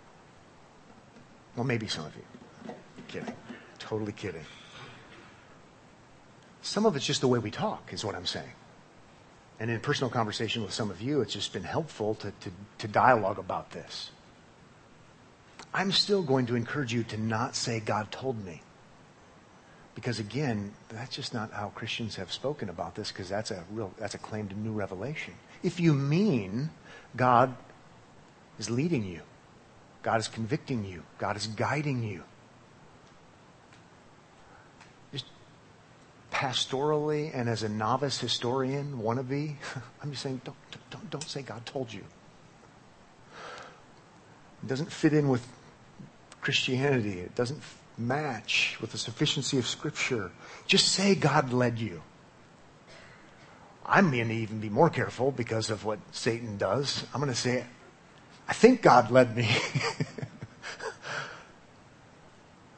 [1.54, 2.74] Well, maybe some of you.
[3.08, 3.34] Kidding.
[3.78, 4.46] Totally kidding.
[6.62, 8.52] Some of it's just the way we talk, is what I'm saying.
[9.60, 12.88] And in personal conversation with some of you, it's just been helpful to, to, to
[12.88, 14.10] dialogue about this.
[15.74, 18.62] I'm still going to encourage you to not say, God told me.
[19.94, 23.92] Because again, that's just not how Christians have spoken about this, because that's a real,
[23.98, 25.34] that's a claim to new revelation.
[25.62, 26.70] If you mean
[27.16, 27.54] God
[28.58, 29.20] is leading you,
[30.02, 32.24] God is convicting you, God is guiding you,
[36.42, 39.54] pastorally and as a novice historian wannabe,
[40.02, 40.56] I'm just saying, don't,
[40.90, 42.02] don't, don't say God told you.
[44.64, 45.46] It doesn't fit in with
[46.40, 47.20] Christianity.
[47.20, 47.62] It doesn't
[47.96, 50.32] match with the sufficiency of Scripture.
[50.66, 52.02] Just say God led you.
[53.86, 57.04] I'm going to even be more careful because of what Satan does.
[57.14, 57.64] I'm going to say,
[58.48, 59.48] I think God led me.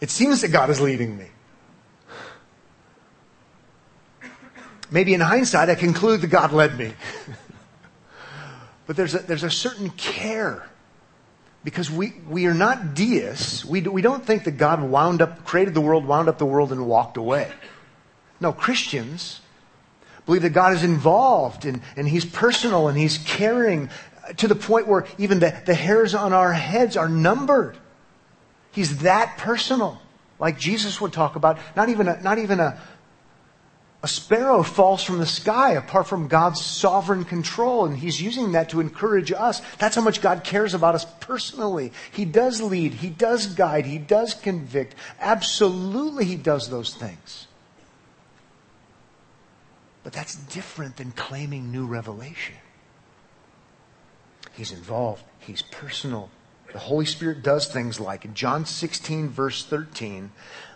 [0.02, 1.28] it seems that God is leading me.
[4.94, 6.94] Maybe in hindsight, I conclude that God led me.
[8.86, 10.68] but there's a, there's a certain care
[11.64, 13.64] because we, we are not deists.
[13.64, 16.46] We, do, we don't think that God wound up, created the world, wound up the
[16.46, 17.50] world, and walked away.
[18.38, 19.40] No, Christians
[20.26, 23.90] believe that God is involved and, and He's personal and He's caring
[24.22, 27.76] uh, to the point where even the, the hairs on our heads are numbered.
[28.70, 30.00] He's that personal.
[30.38, 32.80] Like Jesus would talk about, not even a, not even a,
[34.04, 38.68] a sparrow falls from the sky apart from God's sovereign control, and He's using that
[38.68, 39.62] to encourage us.
[39.78, 41.90] That's how much God cares about us personally.
[42.12, 44.94] He does lead, He does guide, He does convict.
[45.20, 47.46] Absolutely, He does those things.
[50.02, 52.56] But that's different than claiming new revelation.
[54.52, 56.28] He's involved, He's personal.
[56.74, 60.30] The Holy Spirit does things like in John 16, verse 13,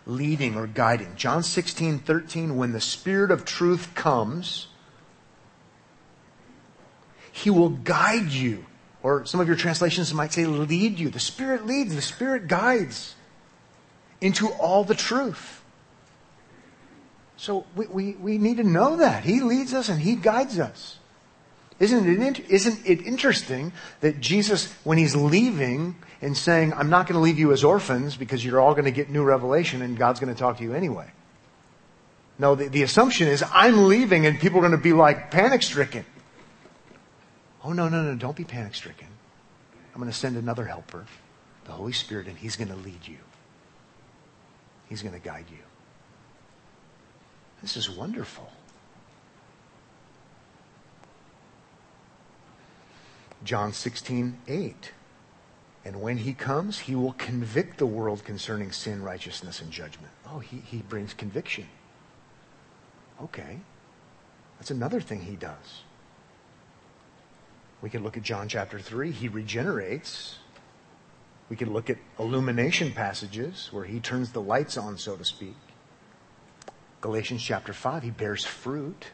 [0.08, 1.14] leading or guiding.
[1.14, 4.68] John 16, 13, when the Spirit of truth comes,
[7.30, 8.64] He will guide you.
[9.02, 11.10] Or some of your translations might say lead you.
[11.10, 13.14] The Spirit leads, the Spirit guides
[14.20, 15.62] into all the truth.
[17.36, 19.22] So we, we, we need to know that.
[19.22, 20.98] He leads us and He guides us.
[21.80, 27.14] Isn't it, isn't it interesting that Jesus, when He's leaving, and saying, I'm not going
[27.14, 30.20] to leave you as orphans because you're all going to get new revelation and God's
[30.20, 31.10] going to talk to you anyway.
[32.38, 35.62] No, the, the assumption is I'm leaving and people are going to be like panic
[35.62, 36.04] stricken.
[37.64, 39.08] Oh, no, no, no, don't be panic stricken.
[39.94, 41.06] I'm going to send another helper,
[41.64, 43.18] the Holy Spirit, and He's going to lead you.
[44.88, 45.58] He's going to guide you.
[47.62, 48.50] This is wonderful.
[53.44, 54.92] John 16, 8.
[55.84, 60.12] And when he comes, he will convict the world concerning sin, righteousness, and judgment.
[60.30, 61.66] Oh, he, he brings conviction.
[63.22, 63.60] Okay.
[64.58, 65.82] That's another thing he does.
[67.80, 69.12] We can look at John chapter 3.
[69.12, 70.38] He regenerates.
[71.48, 75.56] We can look at illumination passages where he turns the lights on, so to speak.
[77.00, 79.06] Galatians chapter 5, he bears fruit.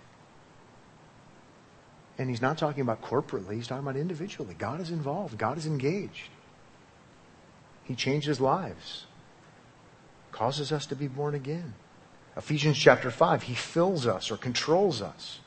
[2.16, 4.55] And he's not talking about corporately, he's talking about individually.
[4.57, 6.29] God is involved, God is engaged.
[7.83, 9.07] He changes lives,
[10.33, 11.74] causes us to be born again.
[12.37, 15.40] Ephesians chapter 5, he fills us or controls us.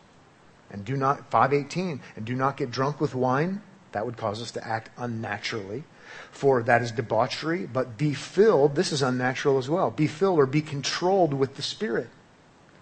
[0.70, 3.62] And do not, 518, and do not get drunk with wine.
[3.94, 5.86] That would cause us to act unnaturally.
[6.32, 9.92] For that is debauchery, but be filled, this is unnatural as well.
[9.92, 12.10] Be filled or be controlled with the Spirit.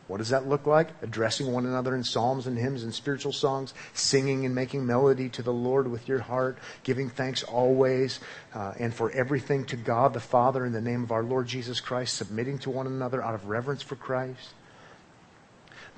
[0.08, 0.90] What does that look like?
[1.02, 5.42] Addressing one another in psalms and hymns and spiritual songs, singing and making melody to
[5.42, 8.20] the Lord with your heart, giving thanks always
[8.54, 11.80] uh, and for everything to God the Father in the name of our Lord Jesus
[11.80, 14.54] Christ, submitting to one another out of reverence for Christ.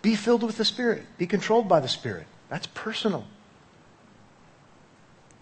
[0.01, 1.03] Be filled with the Spirit.
[1.17, 2.27] Be controlled by the Spirit.
[2.49, 3.25] That's personal.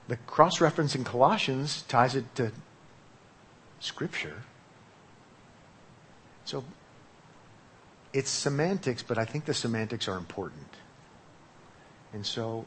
[0.08, 2.52] The cross reference in Colossians ties it to
[3.80, 4.44] Scripture.
[6.46, 6.64] So
[8.16, 10.70] it's semantics, but I think the semantics are important.
[12.14, 12.66] And so,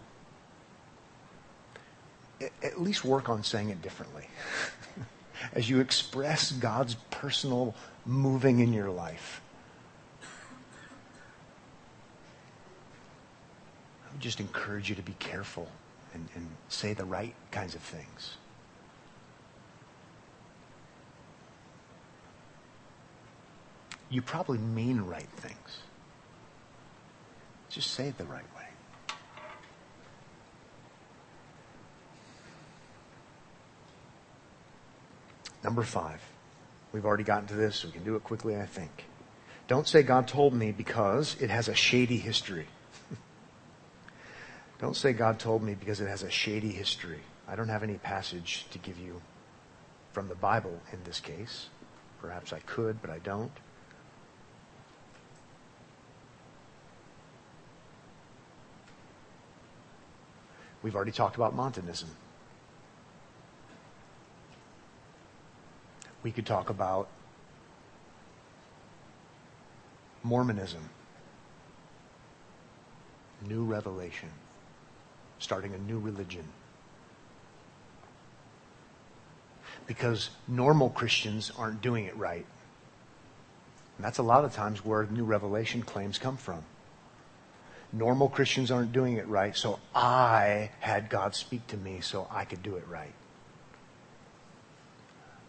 [2.62, 4.26] at least work on saying it differently.
[5.54, 9.40] As you express God's personal moving in your life.
[10.22, 10.26] I
[14.12, 15.68] would just encourage you to be careful
[16.12, 18.36] and, and say the right kinds of things.
[24.10, 25.78] You probably mean right things.
[27.68, 29.14] Just say it the right way.
[35.62, 36.20] Number five.
[36.92, 37.76] We've already gotten to this.
[37.76, 39.04] So we can do it quickly, I think.
[39.66, 42.66] Don't say God told me because it has a shady history.
[44.80, 47.20] don't say God told me because it has a shady history.
[47.46, 49.20] I don't have any passage to give you
[50.12, 51.68] from the Bible in this case.
[52.20, 53.52] Perhaps I could, but I don't.
[60.82, 62.10] We've already talked about Montanism.
[66.22, 67.08] We could talk about
[70.22, 70.90] Mormonism,
[73.46, 74.30] new revelation,
[75.38, 76.44] starting a new religion.
[79.86, 82.44] Because normal Christians aren't doing it right.
[83.96, 86.62] And that's a lot of times where new revelation claims come from.
[87.92, 92.44] Normal Christians aren't doing it right, so I had God speak to me so I
[92.44, 93.14] could do it right.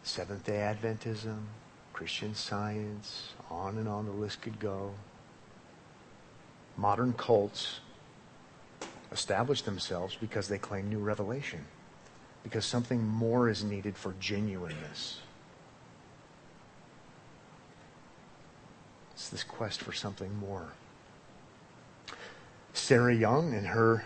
[0.03, 1.39] Seventh day Adventism,
[1.91, 4.93] Christian science, on and on the list could go.
[6.77, 7.81] Modern cults
[9.11, 11.65] establish themselves because they claim new revelation,
[12.43, 15.19] because something more is needed for genuineness.
[19.11, 20.69] It's this quest for something more.
[22.73, 24.05] Sarah Young in her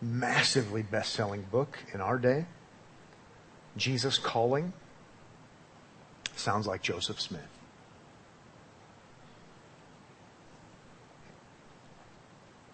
[0.00, 2.46] massively best selling book in our day,
[3.76, 4.72] Jesus Calling,
[6.34, 7.40] sounds like Joseph Smith.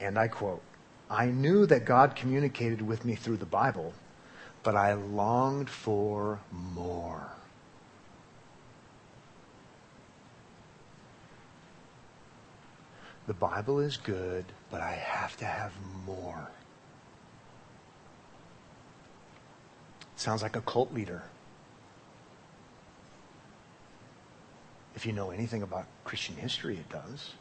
[0.01, 0.63] And I quote,
[1.11, 3.95] I knew that God communicated with me through the Bible,
[4.63, 7.38] but I longed for more.
[13.29, 15.75] The Bible is good, but I have to have
[16.07, 16.49] more.
[20.17, 21.23] Sounds like a cult leader.
[24.97, 27.35] If you know anything about Christian history, it does.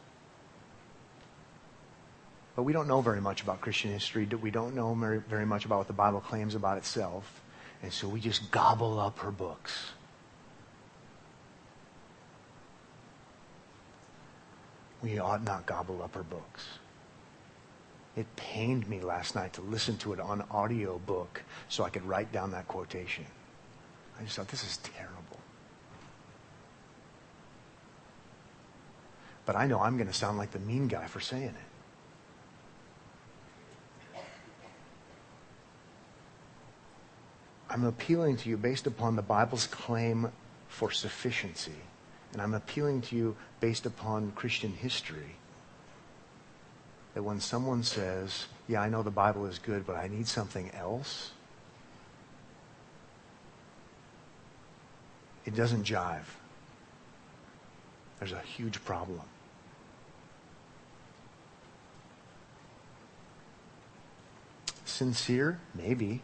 [2.54, 4.26] But we don't know very much about Christian history.
[4.26, 4.94] We don't know
[5.26, 7.40] very much about what the Bible claims about itself.
[7.82, 9.92] And so we just gobble up her books.
[15.02, 16.66] We ought not gobble up her books.
[18.16, 22.04] It pained me last night to listen to it on audio book so I could
[22.04, 23.24] write down that quotation.
[24.18, 25.14] I just thought, this is terrible.
[29.46, 31.68] But I know I'm going to sound like the mean guy for saying it.
[37.70, 40.32] I'm appealing to you based upon the Bible's claim
[40.68, 41.72] for sufficiency.
[42.32, 45.36] And I'm appealing to you based upon Christian history.
[47.14, 50.70] That when someone says, Yeah, I know the Bible is good, but I need something
[50.72, 51.32] else,
[55.46, 56.24] it doesn't jive.
[58.18, 59.22] There's a huge problem.
[64.84, 65.60] Sincere?
[65.74, 66.22] Maybe.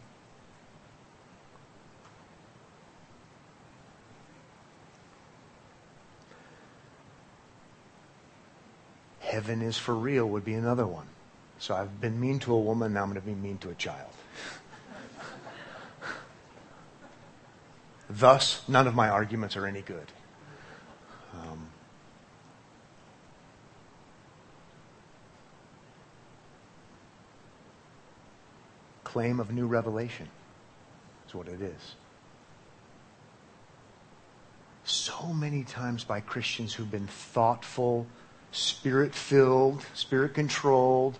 [9.35, 11.07] Heaven is for real would be another one.
[11.59, 13.73] So I've been mean to a woman, now I'm going to be mean to a
[13.75, 14.11] child.
[18.09, 20.09] Thus, none of my arguments are any good.
[21.33, 21.67] Um,
[29.03, 30.29] claim of new revelation
[31.27, 31.95] is what it is.
[34.85, 38.07] So many times by Christians who've been thoughtful,
[38.55, 41.19] spirit filled, spirit controlled.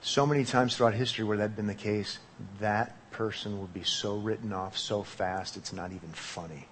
[0.00, 2.18] So many times throughout history where that had been the case,
[2.60, 6.68] that person would be so written off so fast it's not even funny.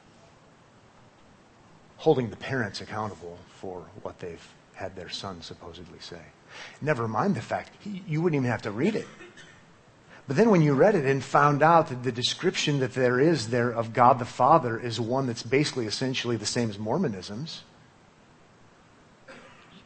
[1.96, 6.20] Holding the parents accountable for what they've had their son supposedly say.
[6.80, 9.08] Never mind the fact you wouldn't even have to read it.
[10.26, 13.48] But then when you read it and found out that the description that there is
[13.48, 17.62] there of God the Father is one that's basically essentially the same as Mormonism's,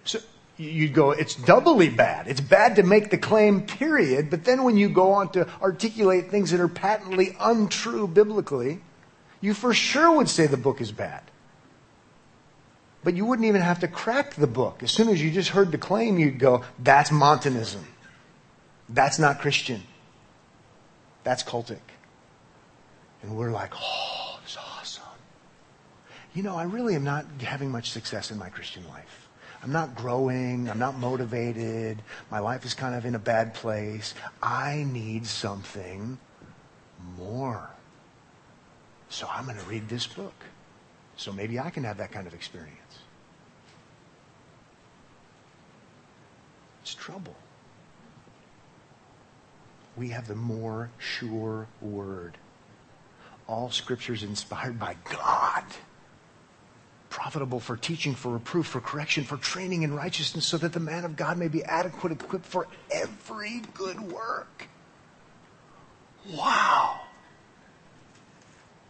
[0.09, 0.21] so
[0.57, 2.27] you'd go, it's doubly bad.
[2.27, 4.31] It's bad to make the claim, period.
[4.31, 8.81] But then when you go on to articulate things that are patently untrue biblically,
[9.41, 11.23] you for sure would say the book is bad.
[13.05, 14.83] But you wouldn't even have to crack the book.
[14.83, 17.87] As soon as you just heard the claim, you'd go, that's Montanism.
[18.89, 19.83] That's not Christian.
[21.23, 21.79] That's cultic.
[23.23, 25.05] And we're like, oh, it's awesome.
[26.35, 29.28] You know, I really am not having much success in my Christian life.
[29.63, 30.71] I'm not growing.
[30.71, 32.01] I'm not motivated.
[32.31, 34.15] My life is kind of in a bad place.
[34.43, 36.19] I need something
[37.19, 37.69] more.
[39.09, 40.35] So I'm going to read this book.
[41.17, 42.99] So maybe I can have that kind of experience.
[46.83, 47.35] It's trouble.
[49.97, 52.39] We have the more sure word.
[53.49, 55.65] All scripture is inspired by God
[57.11, 61.05] profitable for teaching, for reproof, for correction, for training in righteousness, so that the man
[61.05, 64.69] of God may be adequate, equipped for every good work.
[66.31, 67.01] Wow.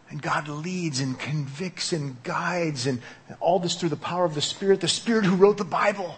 [0.09, 3.01] And God leads and convicts and guides, and
[3.39, 6.17] all this through the power of the Spirit, the Spirit who wrote the Bible.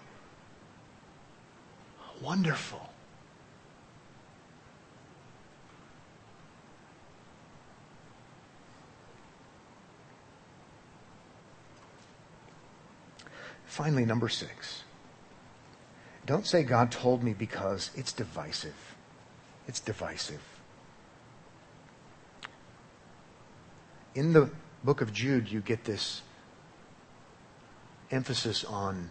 [2.22, 2.91] Wonderful.
[13.72, 14.84] Finally, number six.
[16.26, 18.76] Don't say God told me because it's divisive.
[19.66, 20.42] It's divisive.
[24.14, 24.50] In the
[24.84, 26.22] book of Jude, you get this
[28.12, 29.10] emphasis on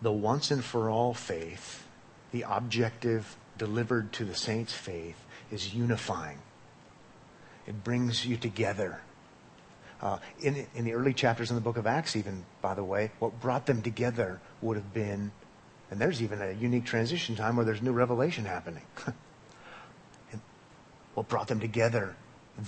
[0.00, 1.84] the once and for all faith,
[2.30, 6.38] the objective delivered to the saints' faith is unifying.
[7.66, 9.00] It brings you together.
[10.00, 13.10] Uh, in, in the early chapters in the book of Acts, even, by the way,
[13.18, 15.32] what brought them together would have been,
[15.90, 18.84] and there's even a unique transition time where there's new revelation happening.
[21.14, 22.14] what brought them together?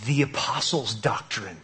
[0.06, 1.58] The apostles' doctrine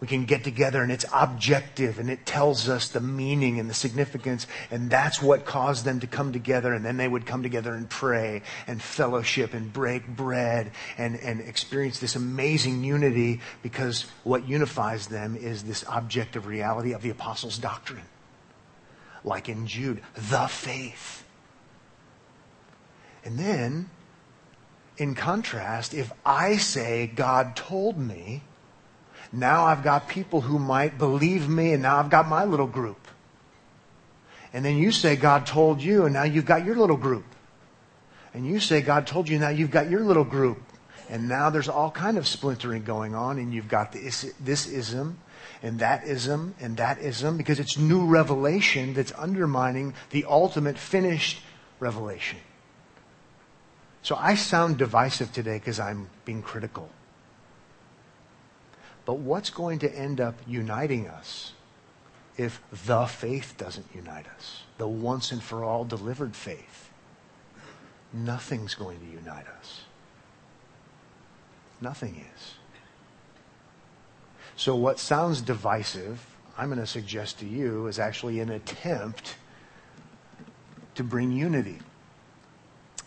[0.00, 3.74] we can get together and it's objective and it tells us the meaning and the
[3.74, 7.74] significance and that's what caused them to come together and then they would come together
[7.74, 14.48] and pray and fellowship and break bread and, and experience this amazing unity because what
[14.48, 18.06] unifies them is this objective reality of the apostles' doctrine.
[19.24, 21.24] Like in Jude, the faith.
[23.24, 23.90] And then,
[24.96, 28.42] in contrast, if I say God told me,
[29.32, 33.08] now I've got people who might believe me, and now I've got my little group.
[34.52, 37.24] And then you say God told you, and now you've got your little group.
[38.32, 40.62] And you say God told you, and now you've got your little group.
[41.10, 45.18] And now there's all kind of splintering going on, and you've got this, this ism,
[45.62, 51.40] and that ism, and that ism, because it's new revelation that's undermining the ultimate finished
[51.80, 52.38] revelation.
[54.02, 56.88] So I sound divisive today because I'm being critical.
[59.08, 61.54] But what's going to end up uniting us
[62.36, 66.90] if the faith doesn't unite us, the once and for all delivered faith,
[68.12, 69.84] nothing's going to unite us.
[71.80, 72.52] Nothing is.
[74.56, 76.26] So, what sounds divisive,
[76.58, 79.36] I'm going to suggest to you, is actually an attempt
[80.96, 81.78] to bring unity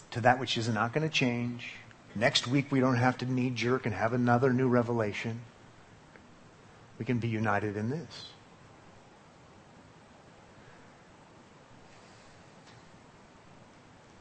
[0.09, 1.73] to that which is not going to change.
[2.15, 5.41] Next week, we don't have to knee jerk and have another new revelation.
[7.01, 8.27] We can be united in this.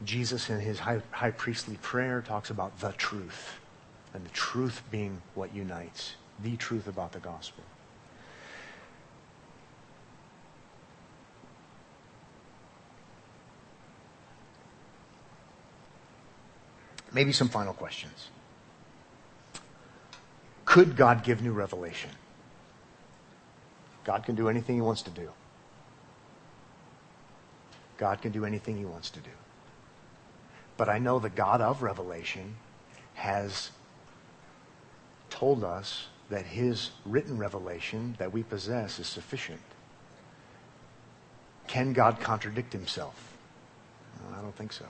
[0.03, 3.59] Jesus, in his high, high, priestly prayer, talks about the truth,
[4.15, 7.63] and the truth being what unites, the truth about the gospel.
[17.13, 18.29] Maybe some final questions.
[20.65, 22.09] Could God give new revelation?
[24.03, 25.29] God can do anything he wants to do.
[27.97, 29.29] God can do anything he wants to do.
[30.77, 32.55] But I know the God of revelation
[33.13, 33.69] has
[35.29, 39.61] told us that his written revelation that we possess is sufficient.
[41.67, 43.37] Can God contradict himself?
[44.33, 44.85] I don't think so.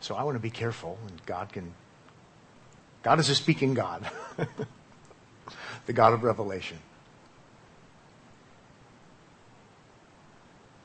[0.00, 1.74] So I want to be careful, and God can.
[3.02, 4.10] God is a speaking God,
[5.86, 6.78] the God of revelation.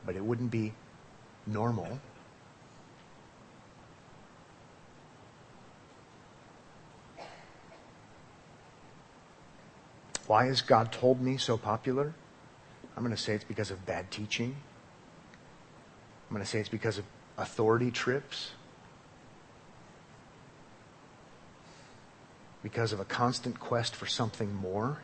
[0.06, 0.74] But it wouldn't be
[1.48, 2.00] normal.
[10.28, 12.14] Why is God told me so popular?
[12.96, 14.56] I'm going to say it's because of bad teaching.
[16.30, 17.06] I'm going to say it's because of
[17.38, 18.52] authority trips.
[22.66, 24.98] Because of a constant quest for something more.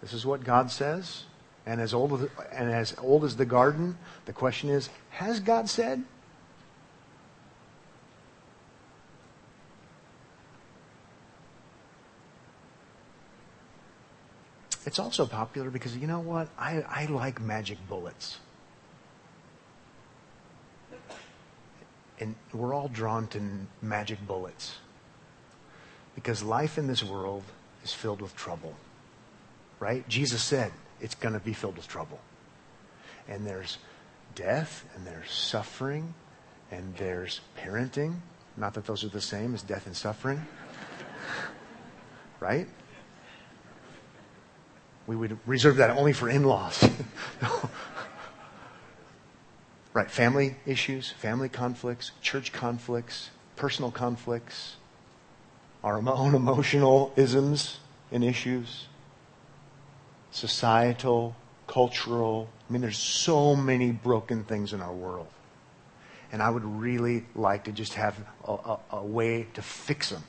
[0.00, 1.24] This is what God says
[1.66, 5.68] and as old as, and as old as the garden, the question is, has God
[5.68, 6.04] said?
[14.86, 16.48] It's also popular because you know what?
[16.56, 18.38] I, I like magic bullets.
[22.18, 23.40] And we're all drawn to
[23.82, 24.76] magic bullets.
[26.14, 27.42] Because life in this world
[27.84, 28.74] is filled with trouble.
[29.78, 30.06] Right?
[30.08, 32.18] Jesus said, it's going to be filled with trouble.
[33.28, 33.78] And there's
[34.34, 36.14] death, and there's suffering,
[36.70, 38.16] and there's parenting.
[38.56, 40.46] Not that those are the same as death and suffering.
[42.40, 42.66] right?
[45.06, 46.88] We would reserve that only for in laws.
[49.96, 54.76] right, family issues, family conflicts, church conflicts, personal conflicts,
[55.82, 57.80] our own emotional isms
[58.12, 58.86] and issues
[60.30, 61.34] societal,
[61.66, 62.50] cultural.
[62.68, 65.28] I mean, there's so many broken things in our world.
[66.30, 70.24] And I would really like to just have a, a, a way to fix them.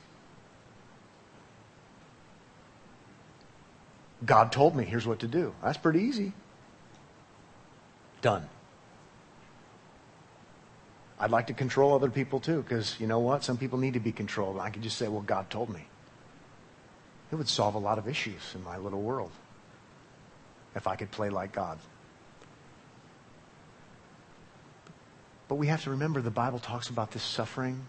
[4.25, 5.53] God told me, here's what to do.
[5.61, 6.31] That's pretty easy.
[8.21, 8.47] Done.
[11.19, 13.43] I'd like to control other people too, because you know what?
[13.43, 14.59] Some people need to be controlled.
[14.59, 15.87] I could just say, well, God told me.
[17.31, 19.31] It would solve a lot of issues in my little world
[20.75, 21.79] if I could play like God.
[25.47, 27.85] But we have to remember the Bible talks about this suffering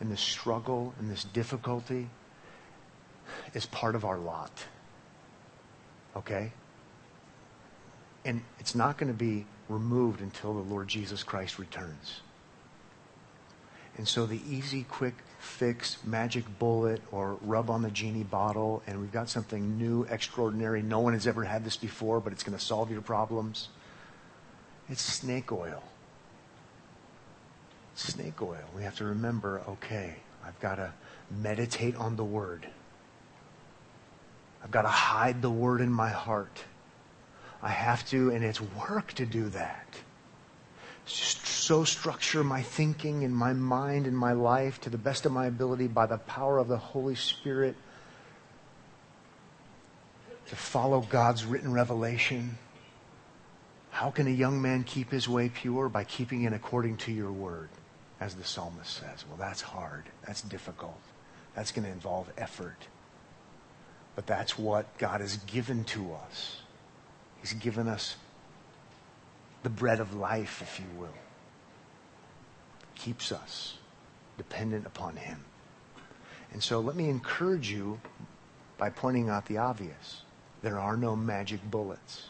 [0.00, 2.08] and this struggle and this difficulty
[3.54, 4.52] is part of our lot.
[6.16, 6.52] Okay?
[8.24, 12.20] And it's not going to be removed until the Lord Jesus Christ returns.
[13.98, 19.00] And so the easy, quick fix, magic bullet, or rub on the genie bottle, and
[19.00, 20.82] we've got something new, extraordinary.
[20.82, 23.68] No one has ever had this before, but it's going to solve your problems.
[24.88, 25.82] It's snake oil.
[27.96, 28.64] Snake oil.
[28.76, 30.92] We have to remember okay, I've got to
[31.30, 32.68] meditate on the word.
[34.62, 36.64] I've got to hide the word in my heart.
[37.60, 39.86] I have to, and it's work to do that
[41.08, 45.46] so structure my thinking and my mind and my life to the best of my
[45.46, 47.76] ability by the power of the Holy Spirit
[50.48, 52.56] to follow God's written revelation.
[53.90, 55.88] How can a young man keep his way pure?
[55.88, 57.68] By keeping it according to your word,
[58.20, 59.24] as the psalmist says.
[59.28, 60.04] Well, that's hard.
[60.26, 61.00] That's difficult.
[61.54, 62.86] That's going to involve effort.
[64.14, 66.60] But that's what God has given to us.
[67.40, 68.16] He's given us
[69.62, 71.14] the bread of life, if you will,
[72.94, 73.78] keeps us
[74.36, 75.44] dependent upon Him.
[76.52, 78.00] And so let me encourage you
[78.78, 80.22] by pointing out the obvious.
[80.62, 82.28] There are no magic bullets.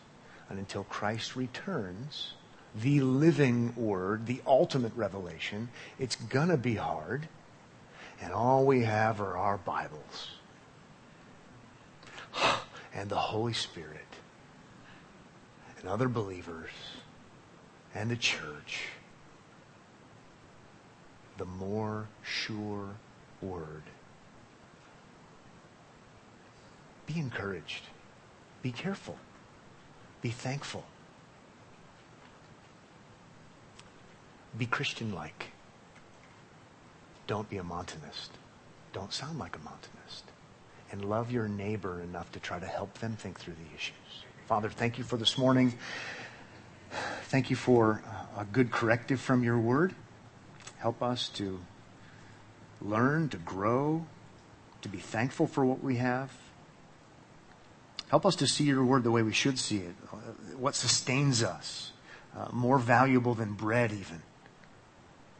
[0.49, 2.33] And until Christ returns,
[2.75, 5.69] the living word, the ultimate revelation,
[5.99, 7.29] it's going to be hard.
[8.21, 10.31] And all we have are our Bibles
[12.95, 14.01] and the Holy Spirit
[15.79, 16.71] and other believers
[17.99, 18.91] and the church.
[21.37, 22.95] The more sure
[23.43, 23.83] word.
[27.07, 27.83] Be encouraged.
[28.63, 29.17] Be careful.
[30.23, 30.85] Be thankful.
[34.57, 35.47] Be Christian like.
[37.27, 38.31] Don't be a Montanist.
[38.93, 40.25] Don't sound like a Montanist.
[40.93, 44.25] And love your neighbor enough to try to help them think through the issues.
[44.47, 45.75] Father, thank you for this morning.
[47.25, 48.03] Thank you for
[48.37, 49.95] a good corrective from your word.
[50.79, 51.61] Help us to
[52.81, 54.07] learn, to grow,
[54.83, 56.33] to be thankful for what we have.
[58.09, 59.95] Help us to see your word the way we should see it,
[60.57, 61.93] what sustains us,
[62.37, 64.23] uh, more valuable than bread, even,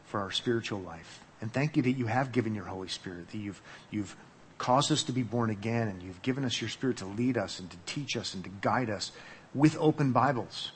[0.05, 1.21] for our spiritual life.
[1.41, 4.15] And thank you that you have given your Holy Spirit, that you've, you've
[4.57, 7.59] caused us to be born again, and you've given us your Spirit to lead us
[7.59, 9.11] and to teach us and to guide us
[9.55, 10.73] with open Bibles.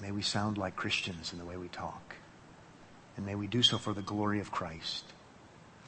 [0.00, 2.16] May we sound like Christians in the way we talk.
[3.16, 5.04] And may we do so for the glory of Christ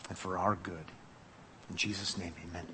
[0.09, 0.85] and for our good.
[1.71, 2.67] In Jesus' name, amen.